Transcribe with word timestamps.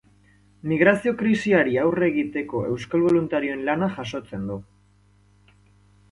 Migrazio 0.69 1.11
krisiari 1.17 1.75
aurre 1.81 2.07
egiteko 2.11 2.61
euskal 2.69 3.03
boluntarioen 3.09 3.61
lana 3.67 3.91
jasotzen 3.99 4.49
du. 4.53 4.57